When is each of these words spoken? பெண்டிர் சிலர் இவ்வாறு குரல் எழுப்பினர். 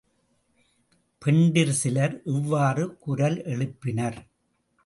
பெண்டிர் 1.21 1.73
சிலர் 1.73 2.21
இவ்வாறு 2.25 2.97
குரல் 2.97 3.37
எழுப்பினர். 3.45 4.19